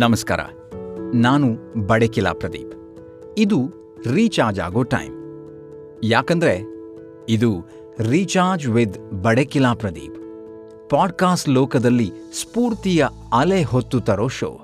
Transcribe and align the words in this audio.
ನಮಸ್ಕಾರ. 0.00 0.40
ನಾನು 1.14 1.48
ಬಡಕಿಲಾ 1.86 2.32
ಪ್ರದೀಪ್. 2.32 2.74
ಇದು 3.38 3.72
ರೀಚಾರ್ಜ್ 4.06 4.60
ಆಗೋ 4.60 4.82
ಟೈಮ್. 4.82 5.14
ಯಾಕಂದ್ರೆ 6.04 6.62
ಇದು 7.28 7.64
recharge 7.98 8.68
with 8.68 9.12
Badakila 9.12 9.74
Pradeep. 9.74 10.16
Podcast 10.90 11.48
ಲೋಕದಲ್ಲಿ 11.48 12.12
ಸ್ಫೂರ್ತಿಯ 12.32 13.06
ಅಲೆ 13.32 13.62
ಹೊತ್ತು 13.62 14.00
ತರೋ 14.00 14.28
ಶೋ. 14.28 14.60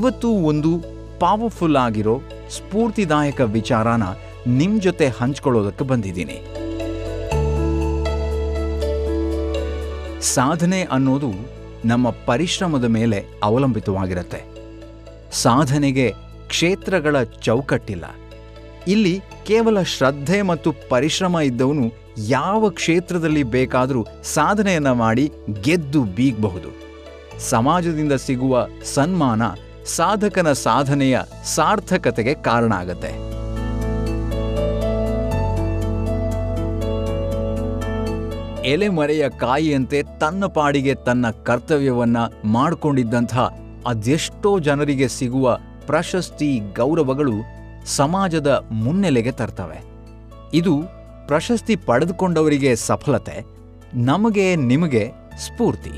ಇವತ್ತು 0.00 0.28
ಒಂದು 0.28 0.78
ಪವರ್ಫುಲ್ 1.20 1.76
ಆಗಿರೋ 1.76 2.20
ಸ್ಫೂರ್ತಿದಾಯಕ 2.50 3.40
ವಿಚಾರನ 3.40 4.02
ನಿಮ್ 4.46 4.80
ಜೊತೆ 4.80 5.08
ಹಂಚ್ಕೊಳ್ಳೋದಕ್ಕೆ 5.08 5.84
ಬಂದಿದ್ದೀನಿ. 5.84 6.36
ಸಾಧನೆ 10.20 10.82
ಅನ್ನೋದು 10.82 11.30
ನಮ್ಮ 11.84 12.10
ಪರಿಶ್ರಮದ 12.10 12.84
ಮೇಲೆ 12.84 13.24
ಅವಲಂಬಿತವಾಗಿರುತ್ತೆ. 13.42 14.44
ಸಾಧನೆಗೆ 15.32 16.14
ಕ್ಷೇತ್ರಗಳ 16.48 17.22
ಚೌಕಟ್ಟಿಲ್ಲ. 17.22 18.04
ಇಲ್ಲಿ 18.88 19.20
ಕೇವಲ 19.46 19.82
ಶ್ರದ್ಧೆ 19.82 20.42
ಮತ್ತು 20.42 20.74
ಪರಿಶ್ರಮ 20.88 21.38
ಇದ್ದವನು 21.38 21.92
ಯಾವ 22.28 22.70
ಕ್ಷೇತ್ರದಲ್ಲಿ 22.70 23.42
ಬೇಕಾದರೂ 23.42 24.06
ಸಾಧನೆಯನ್ನು 24.24 24.94
ಮಾಡಿ 24.94 25.32
ಗೆದ್ದು 25.62 26.04
ಬೀಗಬಹುದು. 26.04 26.68
ಸಮಾಜದಿಂದ 27.40 28.12
ಸಿಗುವ 28.12 28.66
ಸನ್ಮಾನ 28.94 29.42
ಸಾಧಕನ 29.96 30.48
ಸಾಧನೆಯ 30.52 31.16
ಸಾರ್ಥಕತೆಗೆ 31.54 32.34
ಕಾರಣ 32.34 32.72
ಆಗತ್ತೆ. 32.72 33.12
ಎಲೆಮರೆಯ 38.68 39.24
ಕಾಯಿಯಂತೆ 39.40 39.98
ತನ್ನ 40.20 40.46
ಪಾಡಿಗೆ 40.46 40.94
ತನ್ನ 41.06 41.26
ಕರ್ತವ್ಯವನ್ನ 41.46 42.18
ಮಾಡಿಕೊಂಡಿದ್ದಂಥ 42.44 43.34
ಅದೆಷ್ಟೋ 43.86 44.50
ಜನರಿಗೆ 44.58 45.06
ಸಿಗುವ 45.08 45.58
ಪ್ರಶಸ್ತಿ 45.86 46.50
ಗೌರವಗಳು 46.76 47.36
ಸಮಾಜದ 47.96 48.50
ಮುನ್ನೆಲೆಗೆ 48.70 49.32
ತರ್ತವೆ. 49.32 49.78
ಇದು 50.54 50.74
ಪ್ರಶಸ್ತಿ 51.26 51.76
ಪಡೆದುಕೊಂಡವರಿಗೆ 51.76 52.70
ಸಫಲತೆ, 52.86 53.36
ನಮಗೆ 53.94 54.46
ನಿಮಗೆ 54.70 55.04
ಸ್ಫೂರ್ತಿ. 55.38 55.94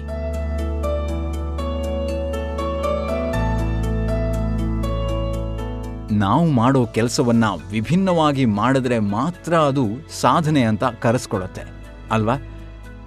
ನಾವು 6.19 6.51
ಮಾಡೋ 6.51 6.87
ಕೆಲಸವನ್ನ 6.87 7.45
ವಿಭಿನ್ನವಾಗಿ 7.71 8.45
ಮಾಡಿದ್ರೆ 8.45 8.99
ಮಾತ್ರ 8.99 9.55
ಅದು 9.55 9.87
ಸಾಧನೆ 10.21 10.63
ಅಂತ 10.63 10.85
ಕರೆಸ್ಕೊಳ್ಳುತ್ತೆ 10.85 11.63
ಅಲ್ವಾ? 12.11 12.37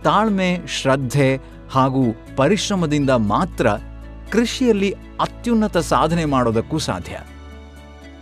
ತಾಳ್ಮೆ, 0.03 0.59
ಶ್ರದ್ಧೆ 0.67 1.39
ಹಾಗೂ 1.71 2.03
ಪರಿಶ್ರಮದಿಂದ 2.35 3.09
ಮಾತ್ರ 3.09 3.67
ಕೃಷಿಯಲ್ಲಿ 4.31 4.95
ಅತ್ಯುನ್ನತ 5.21 5.77
ಸಾಧನೆ 5.77 6.25
ಮಾಡೋದಕ್ಕೂ 6.25 6.77
ಸಾಧ್ಯ. 6.77 7.17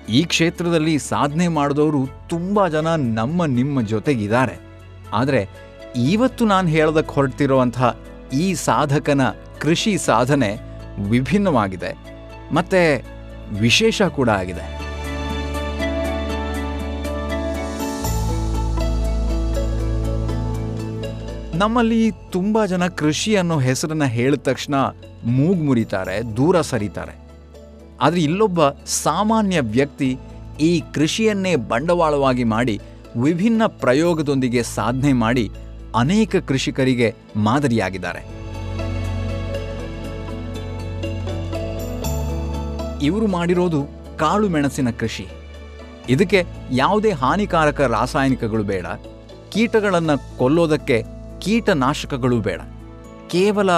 ಈ 0.09 0.23
ಕ್ಷೇತ್ರದಲ್ಲಿ 0.23 0.99
ಸಾಧನೆ 0.99 1.47
ಮಾಡಿದವರು 1.47 2.29
ತುಂಬ 2.29 2.67
ಜನ 2.67 2.95
ನಮ್ಮ 2.95 3.45
ನಿಮ್ಮ 3.45 3.81
ಜೊತೆಗಿದ್ದಾರೆ. 3.81 4.59
ಆದರೆ 5.13 5.49
ಇವತ್ತು 5.95 6.45
ನಾನು 6.45 6.67
ಹೇಳೋದಕ್ಕೆ 6.67 7.15
ಹೊರಟಿರುವಂತಹ 7.15 7.99
ಈ 8.33 8.53
ಸಾಧಕನ 8.53 9.21
ಕೃಷಿ 9.61 9.97
ಸಾಧನೆ 9.97 10.57
ವಿಭಿನ್ನವಾಗಿದೆ. 11.09 11.97
ಮತ್ತೆ 12.53 13.12
ವಿಶೇಷ 13.59 14.01
ಕೂಡ 14.01 14.29
ಆಗಿದೆ. 14.29 14.83
ನಮ್ಮಲ್ಲಿ 21.57 22.11
ತುಂಬ 22.31 22.65
ಜನ 22.65 22.87
ಕೃಷಿ 22.87 23.35
ಅನ್ನೋ 23.35 23.59
ಹೆಸರನ್ನ 23.59 24.03
ಹೇಳಿದ 24.03 24.39
ತಕ್ಷಣ 24.39 24.75
ಮೂಗು 25.25 25.63
ಮುರಿತಾರೆ, 25.63 26.37
ದೂರ 26.37 26.61
ಸರಿತಾರೆ. 26.61 27.15
ಆದರೆ 28.01 28.21
ಇಲ್ಲೊಬ್ಬ 28.21 28.69
ಸಾಮಾನ್ಯ 28.85 29.59
ವ್ಯಕ್ತಿ 29.61 30.17
ಈ 30.59 30.83
ಕೃಷಿಯನ್ನೇ 30.93 31.55
ಬಂಡವಾಳವಾಗಿ 31.55 32.43
ಮಾಡಿ 32.43 32.79
ವಿಭಿನ್ನ 33.17 33.65
ಪ್ರಯೋಗದೊಂದಿಗೆ 33.65 34.63
ಸಾಧನೆ 34.63 35.13
ಮಾಡಿ 35.13 35.51
ಅನೇಕ 35.95 36.35
ಕೃಷಿಕರಿಗೆ 36.35 37.15
ಮಾದರಿಯಾಗಿದ್ದಾರೆ. 37.35 38.42
ಇವರು 43.03 43.27
ಮಾಡಿರೋದು 43.27 43.81
ಕಾಳು 44.17 44.49
ಮೆಣಸಿನ 44.49 44.89
ಕೃಷಿ. 44.99 45.27
ಇದಕ್ಕೆ 46.09 46.39
ಯಾವುದೇ 46.71 47.11
ಹಾನಿಕಾರಕ 47.11 47.81
ರಾಸಾಯನಿಕಗಳು 47.81 48.63
ಬೇಡ. 48.63 48.85
ಕೀಟಗಳನ್ನು 49.51 50.37
ಕೊಲ್ಲೋದಕ್ಕೆ 50.37 51.03
ಕೀಟನಾಶಕಗಳು 51.41 52.39
ಬೇಡ. 52.39 52.61
ಕೇವಲ 53.31 53.69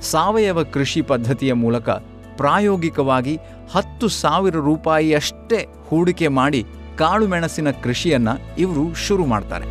ಸಾವಯವ 0.00 0.62
ಕೃಷಿ 0.62 1.02
ಪದ್ಧತಿಯ 1.02 1.52
ಮೂಲಕ 1.52 1.90
ಪ್ರಾಯೋಗಿಕವಾಗಿ 2.36 3.34
ಹತ್ತು 3.74 4.08
ಸಾವಿರ 4.08 4.54
ರೂಪಾಯಿಯಷ್ಟೇ 4.54 5.60
ಹೂಡಿಕೆ 5.88 6.28
ಮಾಡಿ 6.28 6.60
ಕಾಳು 6.98 7.26
ಮೆಣಸಿನ 7.28 7.70
ಕೃಷಿಯನ್ನ 7.70 8.28
ಇವರು 8.58 8.94
ಶುರು 8.94 9.26
ಮಾಡ್ತಾರೆ. 9.26 9.68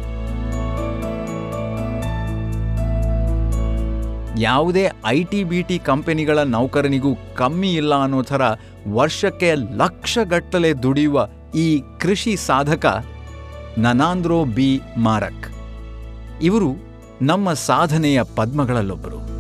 ಯಾವುದೇ 4.42 4.84
ಐ 5.06 5.24
ಟಿ 5.24 5.44
ಬಿ 5.44 5.62
ಟಿ 5.62 5.80
ಕಂಪನಿಗಳ 5.80 6.40
ನೌಕರನಿಗೂ 6.40 7.12
ಕಮ್ಮಿ 7.38 7.72
ಇಲ್ಲ 7.74 8.04
ಅನ್ನೋ 8.04 8.22
ಥರ 8.24 8.42
ವರ್ಷಕ್ಕೆ 8.90 9.56
ಲಕ್ಷಗಟ್ಟಲೆ 9.56 10.74
ದುಡಿಯುವ 10.74 11.28
ಈ 11.56 11.84
ಕೃಷಿ 12.00 12.36
ಸಾಧಕ 12.36 13.06
ನನಾಂದ್ರೋ 13.78 14.46
ಬಿ. 14.46 14.82
ಮಾರಕ್. 14.98 15.50
ಇವರು 16.42 16.92
ನಮ್ಮ 17.22 17.54
ಸಾಧನೆಯ 17.54 18.24
ಪದ್ಮಗಳಲ್ಲೊಬ್ಬರು. 18.36 19.32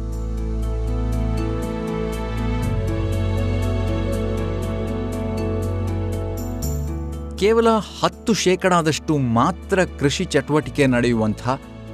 ಕೇವಲ 7.38 7.68
ಹತ್ತು 8.03 8.34
ಶೇಕಡಾದಷ್ಟು 8.34 9.18
ಮಾತ್ರ 9.18 9.79
ಕೃಷಿ 10.00 10.25
ಚಟುವಟಿಕೆ 10.25 10.88
ನಡೆಯುವಂಥ 10.88 11.47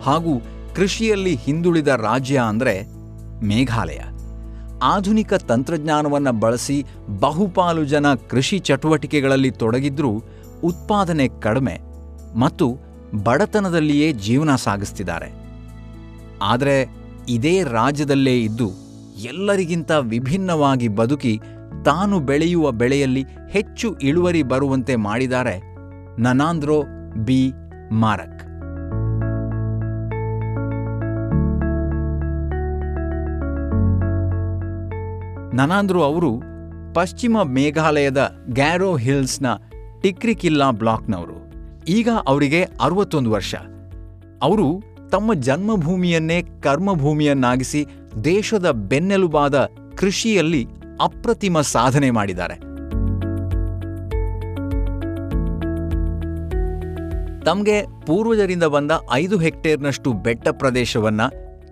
ಹಾಗೂ 0.04 0.42
ಕೃಷಿಯಲ್ಲಿ 0.76 1.36
ಹಿಂದುಳಿದ 1.36 1.88
ರಾಜ್ಯ 1.88 2.40
ಅಂದರೆ 2.40 2.84
ಮೇಘಾಲಯ. 3.46 4.00
ಆಧುನಿಕ 4.84 5.34
ತಂತ್ರಜ್ಞಾನವನ್ನು 5.34 6.40
ಬಳಸಿ 6.40 6.86
ಬಹುಪಾಲು 7.20 7.86
ಜನ 7.86 8.06
ಕೃಷಿ 8.14 8.60
ಚಟುವಟಿಕೆಗಳಲ್ಲಿ 8.60 9.52
ತೊಡಗಿದ್ರೂ 9.52 10.10
ಉತ್ಪಾದನೆ 10.64 11.28
ಕಡಿಮೆ 11.28 11.80
ಮತ್ತು 12.40 12.78
ಬಡತನದಲ್ಲಿಯೇ 13.24 14.14
ಜೀವನ 14.14 14.56
ಸಾಗಿಸ್ತಿದ್ದಾರೆ. 14.56 15.34
ಆದರೆ 16.42 16.88
ಇದೇ 17.30 17.64
ರಾಜ್ಯದಲ್ಲೇ 17.64 18.42
ಇದ್ದು 18.42 18.72
ಎಲ್ಲರಿಗಿಂತ 19.24 19.92
ವಿಭಿನ್ನವಾಗಿ 19.92 20.88
ಬದುಕಿ 20.88 21.40
ತಾನು 21.86 22.20
ಬೆಳೆಯುವ 22.20 22.72
ಬೆಳೆಯಲ್ಲಿ 22.72 23.26
ಹೆಚ್ಚು 23.50 23.98
ಇಳುವರಿ 23.98 24.44
ಬರುವಂತೆ 24.44 24.96
ಮಾಡಿದ್ದಾರೆ 24.96 25.62
ನನಾಂದ್ರೋ 26.22 26.84
ಬಿ. 27.26 27.52
ಮಾರಕ್. 27.92 28.47
ನನಾಂದ್ರು 35.58 36.04
ಅವರು 36.04 36.42
ಪಶ್ಚಿಮ 36.94 37.44
ಮೇಘಾಲಯದ 37.44 38.32
ಗ್ಯಾರೋ 38.50 38.96
ಹಿಲ್ಸ್ನ 38.96 39.46
ಟಿಕ್ರಿಕಿಲ್ಲಾ 40.02 40.72
ಬ್ಲಾಕ್ನವರು. 40.72 41.38
ಈಗ 41.88 42.10
ಅವರಿಗೆ 42.28 42.64
ಅರವತ್ತೊಂದು 42.64 43.32
ವರ್ಷ. 43.32 43.56
ಅವರು 44.42 44.84
ತಮ್ಮ 45.12 45.34
ಜನ್ಮಭೂಮಿಯನ್ನೇ 45.34 46.42
ಕರ್ಮಭೂಮಿಯನ್ನಾಗಿಸಿ 46.42 47.86
ದೇಶದ 48.24 48.72
ಬೆನ್ನೆಲುಬಾದ 48.72 49.70
ಕೃಷಿಯಲ್ಲಿ 49.98 50.68
ಅಪ್ರತಿಮ 51.02 51.62
ಸಾಧನೆ 51.62 52.12
ಮಾಡಿದ್ದಾರೆ. 52.12 52.56
ತಮಗೆ 57.46 57.86
ಪೂರ್ವಜರಿಂದ 58.06 58.64
ಬಂದ 58.64 58.92
ಐದು 59.12 59.38
ಹೆಕ್ಟೇರ್ನಷ್ಟು 59.38 60.14
ಬೆಟ್ಟ 60.14 60.48
ಪ್ರದೇಶವನ್ನ 60.52 61.22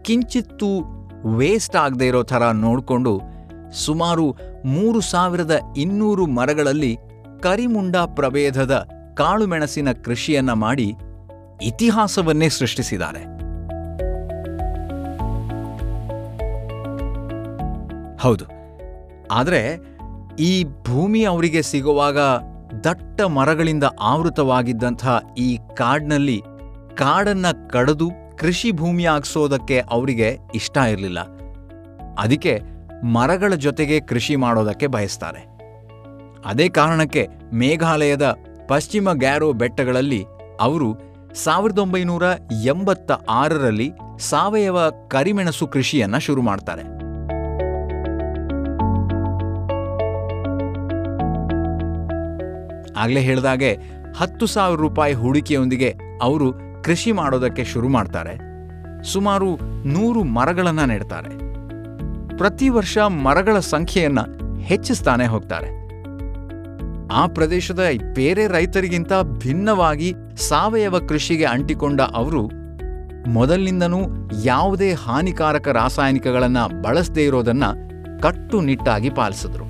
ಕಿಂಚಿತ್ತೂ 0.01 0.81
ವೇಸ್ಟ್ 1.37 1.75
ಆಗದೆ 1.75 2.07
ಇರೋ 2.07 2.23
ಥರ 2.23 2.43
ನೋಡಿಕೊಂಡು 2.51 3.34
ಸುಮಾರು 3.75 4.35
ಮೂರು 4.65 5.01
ಸಾವಿರದ 5.01 5.59
ಇನ್ನೂರು 5.77 6.25
ಮರಗಳಲ್ಲಿ 6.25 6.97
ಕರಿಮುಂಡ 7.39 7.95
ಪ್ರಭೇದದ 7.95 8.87
ಕಾಳುಮೆಣಸಿನ 9.17 9.91
ಕೃಷಿಯನ್ನ 9.91 10.53
ಮಾಡಿ 10.53 10.93
ಇತಿಹಾಸವನ್ನೇ 11.61 12.49
ಸೃಷ್ಟಿಸಿದ್ದಾರೆ. 12.49 13.35
ಹೌದು. 18.17 18.45
ಆದರೆ 19.31 19.79
ಈ 20.39 20.63
ಭೂಮಿ 20.63 21.23
ಅವರಿಗೆ 21.23 21.61
ಸಿಗುವಾಗ 21.61 22.19
ದಟ್ಟ 22.83 23.21
ಮರಗಳಿಂದ 23.21 23.83
ಆವೃತವಾಗಿದ್ದಂಥ 24.01 25.07
ಈ 25.37 25.57
ಕಾಡ್ನಲ್ಲಿ 25.57 26.41
ಕಾಡನ್ನ 26.95 27.45
ಕಡಿದು 27.69 28.11
ಕೃಷಿ 28.37 28.71
ಭೂಮಿ 28.71 29.05
ಆಗ್ಸೋದಕ್ಕೆ 29.05 29.79
ಅವರಿಗೆ 29.79 30.37
ಇಷ್ಟ 30.55 30.77
ಇರಲಿಲ್ಲ. 30.77 31.19
ಅದಕ್ಕೆ 32.19 32.74
ಮರಗಳ 33.03 33.53
ಜೊತೆಗೆ 33.53 33.99
ಕೃಷಿ 33.99 34.35
ಮಾಡೋದಕ್ಕೆ 34.35 34.87
ಬಯಸ್ತಾರೆ. 34.87 35.55
ಅದೇ 36.45 36.69
ಕಾರಣಕ್ಕೆ 36.69 37.27
ಮೇಘಾಲಯದ 37.53 38.35
ಪಶ್ಚಿಮ 38.67 39.11
ಗ್ಯಾರೋ 39.13 39.53
ಬೆಟ್ಟಗಳಲ್ಲಿ 39.53 40.25
ಅವರು 40.61 41.15
ಸಾವಿರದ 41.33 41.79
ಒಂಬೈನೂರ 41.79 42.23
ಎಂಬತ್ತ 42.63 43.11
ಆರರಲ್ಲಿ 43.11 43.91
ಸಾವಯವ 44.19 44.77
ಕರಿಮೆಣಸು 44.89 45.67
ಕೃಷಿಯನ್ನ 45.67 46.17
ಶುರು 46.17 46.41
ಮಾಡ್ತಾರೆ. 46.41 46.95
ಆಗಲೇ 52.97 53.19
ಹೇಳಿದಾಗೆ 53.19 53.77
ಹತ್ತು 54.17 54.45
ಸಾವಿರ 54.45 54.79
ರೂಪಾಯಿ 54.79 55.13
ಹೂಡಿಕೆಯೊಂದಿಗೆ 55.13 55.95
ಅವರು 56.21 56.53
ಕೃಷಿ 56.83 57.11
ಮಾಡೋದಕ್ಕೆ 57.11 57.63
ಶುರು 57.63 57.89
ಮಾಡ್ತಾರೆ. 57.89 58.55
ಸುಮಾರು 59.03 59.57
ನೂರು 59.87 60.23
ಮರಗಳನ್ನು 60.23 60.85
ನೆಡ್ತಾರೆ. 60.85 61.44
ಪ್ರತಿ 62.37 62.69
ವರ್ಷ 62.69 62.97
ಮರಗಳ 62.97 63.59
ಸಂಖ್ಯೆಯನ್ನ 63.59 64.19
ಹೆಚ್ಚಿಸ್ತಾನೆ 64.61 65.25
ಹೋಗ್ತಾರೆ. 65.25 65.85
ಆ 67.07 67.27
ಪ್ರದೇಶದ 67.27 67.79
ಬೇರೆ 68.13 68.47
ರೈತರಿಗಿಂತ 68.47 69.13
ಭಿನ್ನವಾಗಿ 69.21 70.13
ಸಾವಯವ 70.49 70.99
ಕೃಷಿಗೆ 70.99 71.45
ಅಂಟಿಕೊಂಡ 71.45 72.01
ಅವರು 72.01 72.49
ಮೊದಲಿನಿಂದನೂ 73.29 74.29
ಯಾವುದೇ 74.43 74.93
ಹಾನಿಕಾರಕ 74.93 75.67
ರಾಸಾಯನಿಕಗಳನ್ನ 75.67 76.57
ಬಳಸದೇ 76.81 77.23
ಇರೋದನ್ನ 77.23 77.63
ಕಟ್ಟುನಿಟ್ಟಾಗಿ 78.21 79.09
ಪಾಲಿಸಿದ್ರು. 79.09 79.65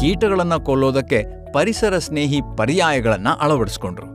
ಕೀಟಗಳನ್ನ 0.00 0.54
ಕೊಲ್ಲೋದಕ್ಕೆ 0.54 1.52
ಪರಿಸರ 1.52 1.98
ಸ್ನೇಹಿ 1.98 2.40
ಪರ್ಯಾಯಗಳನ್ನ 2.56 3.28
ಅಳವಡಿಸ್ಕೊಂಡ್ರು. 3.40 4.11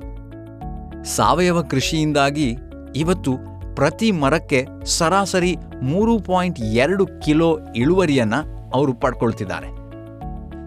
ಸಾವಯವ 1.16 1.62
ಕೃಷಿಯಿಂದಾಗಿ 1.62 2.56
ಇವತ್ತು 2.96 3.32
ಪ್ರತಿ 3.76 4.12
ಮರಕ್ಕೆ 4.12 4.66
ಸರಾಸರಿ 4.86 5.56
ಮೂರು 5.82 6.20
ಪಾಯಿಂಟ್ 6.20 6.60
ಎರಡು 6.60 7.06
ಕಿಲೋ 7.06 7.60
ಇಳುವರಿಯನ್ನು 7.76 8.72
ಅವರು 8.72 8.94
ಪಡ್ಕೊಳ್ತಿದ್ದಾರೆ. 8.94 9.68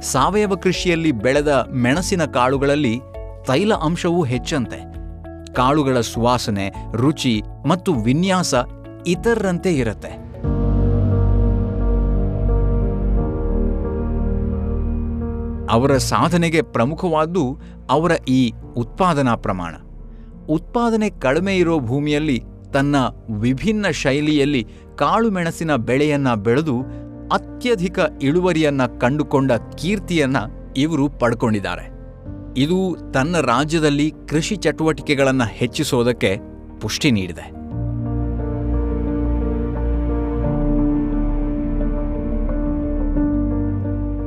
ಸಾವಯವ 0.01 0.55
ಕೃಷಿಯಲ್ಲಿ 0.55 1.13
ಬೆಳೆದ 1.13 1.69
ಮೆಣಸಿನ 1.73 2.25
ಕಾಳುಗಳಲ್ಲಿ 2.25 3.01
ತೈಲ 3.47 3.75
ಅಂಶವೂ 3.75 4.25
ಹೆಚ್ಚಂತೆ. 4.25 4.79
ಕಾಳುಗಳ 5.55 6.01
ಸುವಾಸನೆ, 6.01 6.73
ರುಚಿ 6.93 7.43
ಮತ್ತು 7.67 7.95
ವಿನ್ಯಾಸ 7.95 8.55
ಇತರರಂತೆ 9.07 9.75
ಇರುತ್ತೆ. 9.75 10.31
ಅವರ 15.71 15.97
ಸಾಧನೆಗೆ 15.97 16.63
ಪ್ರಮುಖವಾದ್ದು 16.63 17.59
ಅವರ 17.91 18.13
ಈ 18.29 18.53
ಉತ್ಪಾದನಾ 18.77 19.35
ಪ್ರಮಾಣ. 19.35 19.75
ಉತ್ಪಾದನೆ 20.51 21.11
ಕಡಿಮೆ 21.11 21.57
ಇರೋ 21.57 21.79
ಭೂಮಿಯಲ್ಲಿ 21.79 22.43
ತನ್ನ 22.73 22.97
ವಿಭಿನ್ನ 23.39 23.87
ಶೈಲಿಯಲ್ಲಿ 23.89 24.67
ಕಾಳುಮೆಣಸಿನ 24.99 25.77
ಬೆಳೆಯನ್ನ 25.77 26.35
ಬೆಳೆದು 26.35 26.81
ಅತ್ಯಧಿಕ 27.33 27.99
ಇಳುವರಿಯನ್ನ 28.23 28.87
ಕಂಡುಕೊಂಡ 28.87 29.53
ಕೀರ್ತಿಯನ್ನ 29.53 30.37
ಇವರು 30.77 31.09
ಪಡ್ಕೊಂಡಿದ್ದಾರೆ. 31.09 31.91
ಇದು 32.57 32.97
ತನ್ನ 33.15 33.41
ರಾಜ್ಯದಲ್ಲಿ 33.41 34.13
ಕೃಷಿ 34.29 34.57
ಚಟುವಟಿಕೆಗಳನ್ನು 34.57 35.45
ಹೆಚ್ಚಿಸೋದಕ್ಕೆ 35.45 36.37
ಪುಷ್ಟಿ 36.81 37.11
ನೀಡಿದೆ. 37.11 37.51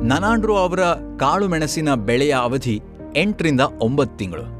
ನನಾಂಡ್ರೋ 0.08 0.56
ಅವರ 0.56 0.80
ಕಾಳುಮೆಣಸಿನ 1.20 1.94
ಬೆಳೆಯ 1.94 2.32
ಅವಧಿ 2.32 2.82
ಎಂಟರಿಂದ 3.16 3.60
ಒಂಬತ್ತು 3.60 4.18
ತಿಂಗಳು. 4.18 4.53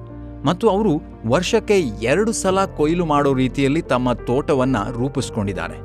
ಮತ್ತು 0.44 0.68
ಅವರು 0.68 1.00
ವರ್ಷಕ್ಕೆ 1.26 1.78
ಎರಡು 1.80 2.32
ಸಲ 2.32 2.64
ಕೊಯ್ಲು 2.64 3.04
ಮಾಡೋ 3.04 3.34
ರೀತಿಯಲ್ಲಿ 3.34 3.82
ತಮ್ಮ 3.82 4.12
ತೋಟವನ್ನ 4.12 4.76
ರೂಪಿಸ್ಕೊಂಡಿದ್ದಾರೆ. 4.90 5.76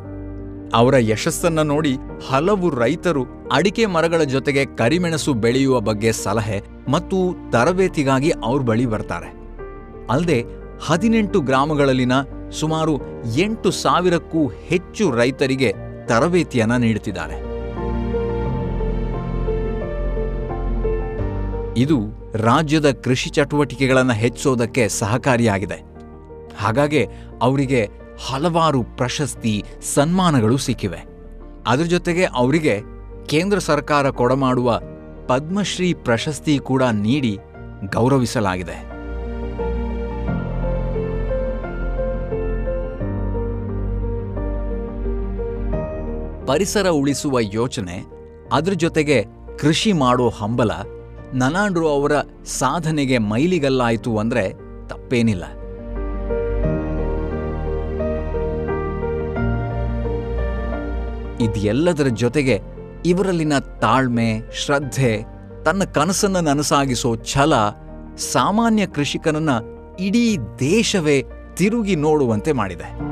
ಅವರ 0.74 0.96
ಯಶಸ್ಸನ್ನ 1.00 1.62
ನೋಡಿ 1.62 1.98
ಹಲವು 2.30 2.70
ರೈತರು 2.70 3.24
ಅಡಿಕೆ 3.52 3.86
ಮರಗಳ 3.86 4.24
ಜೊತೆಗೆ 4.24 4.66
ಕರಿಮೆಣಸು 4.66 5.34
ಬೆಳೆಯುವ 5.34 5.80
ಬಗ್ಗೆ 5.80 6.12
ಸಲಹೆ 6.12 6.62
ಮತ್ತು 6.88 7.50
ತರಬೇತಿಗಾಗಿ 7.52 8.32
ಅವ್ರ 8.32 8.62
ಬಳಿ 8.62 8.86
ಬರ್ತಾರೆ. 8.86 9.30
ಅಲ್ಲದೆ 10.10 10.44
ಹದಿನೆಂಟು 10.86 11.42
ಗ್ರಾಮಗಳಲ್ಲಿನ 11.42 12.12
ಸುಮಾರು 12.60 12.94
ಎಂಟು 13.36 13.72
ಸಾವಿರಕ್ಕೂ 13.72 14.48
ಹೆಚ್ಚು 14.48 15.12
ರೈತರಿಗೆ 15.12 15.74
ತರಬೇತಿಯನ್ನು 16.08 16.78
ನೀಡುತ್ತಿದ್ದಾರೆ. 16.78 17.49
ಇದು 21.80 21.98
ರಾಜ್ಯದ 22.36 22.92
ಕೃಷಿ 22.92 23.30
ಚಟುವಟಿಕೆಗಳನ್ನು 23.30 24.14
ಹೆಚ್ಚಿಸೋದಕ್ಕೆ 24.14 24.84
ಸಹಕಾರಿಯಾಗಿದೆ. 24.88 25.78
ಹಾಗಾಗಿ 26.58 27.04
ಅವರಿಗೆ 27.42 27.82
ಹಲವಾರು 28.28 28.84
ಪ್ರಶಸ್ತಿ, 28.84 29.64
ಸನ್ಮಾನಗಳು 29.94 30.58
ಸಿಕ್ಕಿವೆ. 30.58 31.02
ಅದರ 31.68 31.84
ಜೊತೆಗೆ 31.84 32.26
ಅವರಿಗೆ 32.26 32.76
ಕೇಂದ್ರ 33.26 33.58
ಸರ್ಕಾರ 33.60 34.10
ಕೊಡಮಾಡುವ 34.10 34.80
ಪದ್ಮಶ್ರೀ 35.28 35.94
ಪ್ರಶಸ್ತಿ 35.94 36.60
ಕೂಡ 36.60 36.84
ನೀಡಿ 36.84 37.34
ಗೌರವಿಸಲಾಗಿದೆ. 37.94 38.78
ಪರಿಸರ 46.46 46.88
ಉಳಿಸುವ 46.90 47.38
ಯೋಚನೆ, 47.40 47.98
ಅದರ 48.54 48.72
ಜೊತೆಗೆ 48.72 49.18
ಕೃಷಿ 49.60 49.92
ಮಾಡೋ 49.94 50.30
ಹಂಬಲ 50.30 50.72
ನನಾಂಡ್ರು 51.34 51.88
ಅವರ 51.88 52.12
ಸಾಧನೆಗೆ 52.46 53.18
ಮೈಲಿಗಲ್ಲಾಯಿತು 53.18 54.18
ಅಂದ್ರೆ 54.18 54.54
ತಪ್ಪೇನಿಲ್ಲ. 54.88 55.44
ಇದೆಲ್ಲದರ 61.44 62.08
ಜೊತೆಗೆ 62.08 62.62
ಇವರಲ್ಲಿನ 63.06 63.60
ತಾಳ್ಮೆ, 63.60 64.42
ಶ್ರದ್ಧೆ, 64.54 65.24
ತನ್ನ 65.66 65.84
ಕನಸನ್ನು 65.84 66.42
ನನಸಾಗಿಸೋ 66.42 67.16
ಛಲ 67.16 67.54
ಸಾಮಾನ್ಯ 68.18 68.88
ಕೃಷಿಕನನ್ನ 68.88 69.50
ಇಡೀ 70.00 70.38
ದೇಶವೇ 70.60 71.24
ತಿರುಗಿ 71.56 71.96
ನೋಡುವಂತೆ 71.96 72.52
ಮಾಡಿದೆ. 72.52 73.10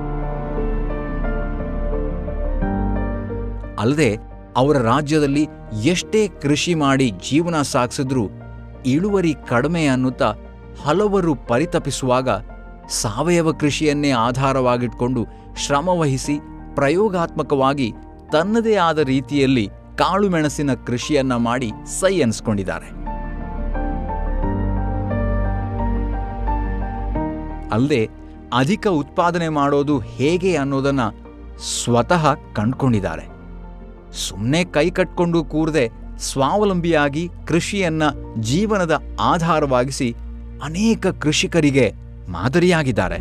ಅಲ್ಲದೆ 3.80 4.37
ಅವರ 4.58 4.78
ರಾಜ್ಯದಲ್ಲಿ 4.78 5.48
ಎಷ್ಟೇ 5.84 6.28
ಕೃಷಿ 6.28 6.74
ಮಾಡಿ 6.74 7.12
ಜೀವನ 7.30 7.62
ಸಾಗಿಸಿದ್ರೂ 7.62 8.26
ಇಳುವರಿ 8.86 9.34
ಕಡಿಮೆ 9.50 9.86
ಅನ್ನುತ್ತಾ 9.86 10.34
ಹಲವರು 10.84 11.36
ಪರಿತಪಿಸುವಾಗ 11.36 12.30
ಸಾವಯವ 12.90 13.52
ಕೃಷಿಯನ್ನೇ 13.52 14.12
ಆಧಾರವಾಗಿಟ್ಕೊಂಡು 14.12 15.26
ಶ್ರಮವಹಿಸಿ 15.58 16.40
ಪ್ರಯೋಗಾತ್ಮಕವಾಗಿ 16.76 17.94
ತನ್ನದೇ 18.32 18.76
ಆದ 18.76 19.00
ರೀತಿಯಲ್ಲಿ 19.00 19.70
ಕಾಳುಮೆಣಸಿನ 19.98 20.74
ಕೃಷಿಯನ್ನ 20.74 21.36
ಮಾಡಿ 21.36 21.72
ಸೈ 22.00 22.22
ಅನ್ಸ್ಕೊಂಡಿದ್ದಾರೆ. 22.22 22.90
ಅಲ್ಲದೆ 27.72 28.10
ಅಧಿಕ 28.54 28.88
ಉತ್ಪಾದನೆ 28.88 29.50
ಮಾಡೋದು 29.50 30.00
ಹೇಗೆ 30.00 30.56
ಅನ್ನೋದನ್ನ 30.56 31.00
ಸ್ವತಃ 31.84 32.28
ಕಂಡ್ಕೊಂಡಿದ್ದಾರೆ. 32.54 33.37
ಸುಮ್ಮನೆ 34.18 34.64
ಕೈ 34.64 34.90
ಕಟ್ಕೊಂಡು 34.90 35.44
ಕೂರದೆ 35.44 35.90
ಸ್ವಾವಲಂಬಿಯಾಗಿ 36.18 37.30
ಕೃಷಿಯನ್ನ 37.48 38.04
ಜೀವನದ 38.40 39.02
ಆಧಾರವಾಗಿಸಿ 39.20 40.16
ಅನೇಕ 40.64 41.08
ಕೃಷಿಕರಿಗೆ 41.08 41.94
ಮಾದರಿಯಾಗಿದ್ದಾರೆ. 42.30 43.18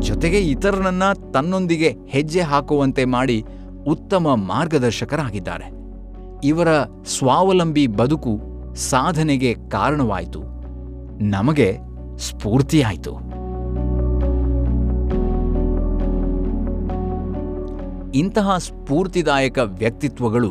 ಜೊತೆಗೆ 0.00 0.38
ಇತರರನ್ನ 0.38 1.02
ತನ್ನೊಂದಿಗೆ 1.32 1.94
ಹೆಜ್ಜೆ 2.08 2.40
ಹಾಕುವಂತೆ 2.40 3.04
ಮಾಡಿ 3.04 3.44
ಉತ್ತಮ 3.86 4.34
ಮಾರ್ಗದರ್ಶಕರಾಗಿದ್ದಾರೆ. 4.34 5.70
ಇವರ 6.44 6.68
ಸ್ವಾವಲಂಬಿ 7.04 7.86
ಬದುಕು 7.86 8.40
ಸಾಧನೆಗೆ 8.74 9.54
ಕಾರಣವಾಯಿತು. 9.54 10.42
ನಮಗೆ 11.24 11.76
ಸ್ಫೂರ್ತಿಯಾಯಿತು. 12.18 13.23
ಇಂತಹ 18.14 18.56
ಸ್ಫೂರ್ತಿದಾಯಕ 18.58 19.58
ವ್ಯಕ್ತಿತ್ವಗಳು 19.58 20.50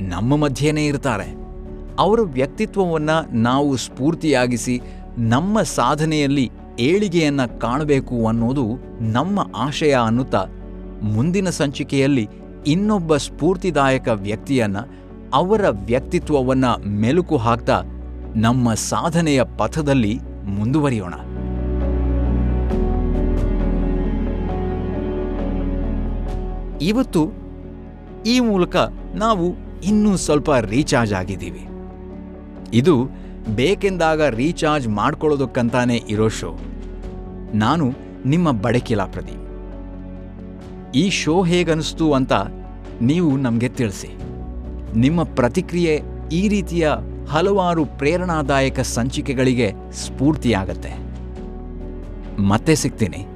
ನಮ್ಮ 0.00 0.36
ಮಧ್ಯೆಯೇ 0.36 0.86
ಇರ್ತಾರೆ. 0.86 1.34
ಅವರ 1.98 2.20
ವ್ಯಕ್ತಿತ್ವವನ್ನು 2.20 3.34
ನಾವು 3.34 3.76
ಸ್ಫೂರ್ತಿಯಾಗಿಸಿ 3.76 4.80
ನಮ್ಮ 5.18 5.62
ಸಾಧನೆಯಲ್ಲಿ 5.62 6.50
ಏಳಿಗೆಯನ್ನು 6.80 7.58
ಕಾಣಬೇಕು 7.58 8.26
ಅನ್ನೋದು 8.26 8.64
ನಮ್ಮ 9.00 9.40
ಆಶಯ 9.56 9.92
ಅನ್ನುತ್ತಾ 9.92 10.44
ಮುಂದಿನ 11.02 11.50
ಸಂಚಿಕೆಯಲ್ಲಿ 11.50 12.28
ಇನ್ನೊಬ್ಬ 12.66 13.16
ಸ್ಫೂರ್ತಿದಾಯಕ 13.16 14.08
ವ್ಯಕ್ತಿಯನ್ನು 14.08 14.82
ಅವರ 15.34 15.64
ವ್ಯಕ್ತಿತ್ವವನ್ನು 15.68 17.00
ಮೆಲುಕು 17.00 17.36
ಹಾಕ್ತಾ 17.36 17.82
ನಮ್ಮ 18.36 18.74
ಸಾಧನೆಯ 18.74 19.42
ಪಥದಲ್ಲಿ 19.58 20.18
ಮುಂದುವರಿಯೋಣ. 20.44 21.14
ಇವತ್ತು 26.80 27.28
ಈ 28.26 28.40
ಮೂಲಕ 28.40 28.76
ನಾವು 29.14 29.54
ಇನ್ನೂ 29.84 30.16
ಸ್ವಲ್ಪ 30.16 30.54
ರೀಚಾರ್ಜ್ 30.54 31.14
ಆಗಿದ್ದೀವಿ. 31.14 31.66
ಇದು 32.72 33.08
ಬೇಕೆಂದಾಗ 33.56 34.22
ರೀಚಾರ್ಜ್ 34.22 34.88
ಮಾಡ್ಕೊಳ್ಳೋದಕ್ಕಂತಾನೆ 34.88 35.96
ಇರೋ 35.96 36.28
ಶೋ. 36.28 36.58
ನಾನು 37.54 37.92
ನಿಮ್ಮ 38.26 38.50
ಬಡಕಿಲಾ 38.50 39.06
ಪ್ರದೀಪ್. 39.06 39.48
ಈ 40.94 41.10
ಶೋ 41.10 41.42
ಹೇಗನ್ನಿಸ್ತು 41.42 42.12
ಅಂತ 42.12 42.32
ನೀವು 43.02 43.36
ನಮಗೆ 43.36 43.68
ತಿಳಿಸಿ. 43.68 44.08
ನಿಮ್ಮ 44.98 45.22
ಪ್ರತಿಕ್ರಿಯೆ 45.22 46.02
ಈ 46.32 46.48
ರೀತಿಯ 46.48 46.90
ಹಲವಾರು 47.30 47.84
ಪ್ರೇರಣಾದಾಯಕ 47.84 48.80
ಸಂಚಿಕೆಗಳಿಗೆ 48.80 49.72
ಸ್ಫೂರ್ತಿಯಾಗತ್ತೆ. 49.92 50.92
ಮತ್ತೆ 52.42 52.74
ಸಿಗ್ತೀನಿ. 52.74 53.26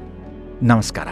ನಮಸ್ಕಾರ. 0.63 1.09